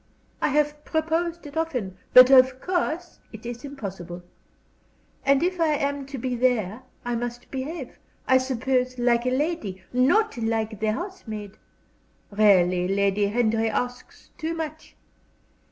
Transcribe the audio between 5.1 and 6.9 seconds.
And if I am to be there